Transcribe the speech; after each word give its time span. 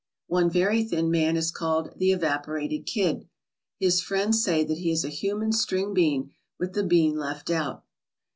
One 0.25 0.49
very 0.49 0.83
thin 0.83 1.11
man 1.11 1.37
is 1.37 1.51
called 1.51 1.93
"the 1.97 2.11
Evaporated 2.11 2.87
Kid." 2.87 3.29
His 3.79 4.01
friends 4.01 4.43
say 4.43 4.63
that 4.63 4.79
he 4.79 4.89
is 4.89 5.05
a 5.05 5.09
human 5.09 5.51
string 5.51 5.93
bean 5.93 6.31
with 6.57 6.73
the 6.73 6.81
bean 6.83 7.15
left 7.19 7.51
out. 7.51 7.83